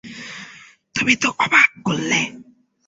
তুমি 0.95 1.13
তো 1.21 1.27
অবাক 1.43 1.69
করলে! 1.85 2.19